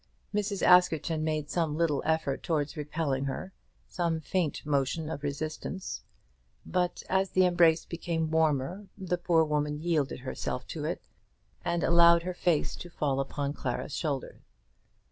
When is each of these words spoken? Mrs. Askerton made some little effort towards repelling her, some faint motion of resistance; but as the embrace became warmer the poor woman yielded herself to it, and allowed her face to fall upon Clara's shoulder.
Mrs. 0.33 0.63
Askerton 0.63 1.23
made 1.23 1.51
some 1.51 1.77
little 1.77 2.01
effort 2.07 2.41
towards 2.41 2.75
repelling 2.75 3.25
her, 3.25 3.53
some 3.87 4.19
faint 4.19 4.65
motion 4.65 5.11
of 5.11 5.21
resistance; 5.21 6.01
but 6.65 7.03
as 7.07 7.29
the 7.29 7.45
embrace 7.45 7.85
became 7.85 8.31
warmer 8.31 8.87
the 8.97 9.19
poor 9.19 9.43
woman 9.43 9.77
yielded 9.79 10.21
herself 10.21 10.65
to 10.69 10.85
it, 10.85 11.03
and 11.63 11.83
allowed 11.83 12.23
her 12.23 12.33
face 12.33 12.75
to 12.77 12.89
fall 12.89 13.19
upon 13.19 13.53
Clara's 13.53 13.95
shoulder. 13.95 14.41